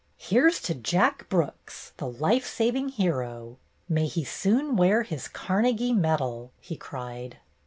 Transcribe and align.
"Here 0.17 0.49
's 0.49 0.59
to 0.63 0.73
Jack 0.73 1.29
Brooks, 1.29 1.93
the 1.97 2.09
life 2.09 2.47
saving 2.47 2.89
hero! 2.89 3.59
May 3.87 4.07
he 4.07 4.23
soon 4.23 4.75
wear 4.75 5.03
his 5.03 5.27
Carnegie 5.27 5.93
medal!" 5.93 6.51
he 6.59 6.75
cried. 6.75 7.37